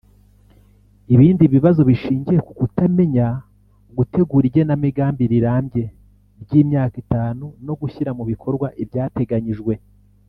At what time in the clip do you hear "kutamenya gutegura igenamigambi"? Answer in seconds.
2.59-5.23